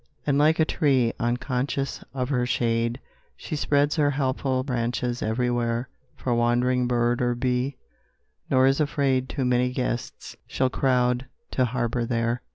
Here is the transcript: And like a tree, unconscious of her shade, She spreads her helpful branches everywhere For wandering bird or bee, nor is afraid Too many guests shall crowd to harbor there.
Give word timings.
And 0.25 0.39
like 0.39 0.59
a 0.59 0.65
tree, 0.65 1.13
unconscious 1.19 2.03
of 2.11 2.29
her 2.29 2.47
shade, 2.47 2.99
She 3.37 3.55
spreads 3.55 3.97
her 3.97 4.09
helpful 4.09 4.63
branches 4.63 5.21
everywhere 5.21 5.89
For 6.15 6.33
wandering 6.33 6.87
bird 6.87 7.21
or 7.21 7.35
bee, 7.35 7.77
nor 8.49 8.65
is 8.65 8.79
afraid 8.81 9.29
Too 9.29 9.45
many 9.45 9.71
guests 9.71 10.35
shall 10.47 10.71
crowd 10.71 11.27
to 11.51 11.65
harbor 11.65 12.03
there. 12.07 12.41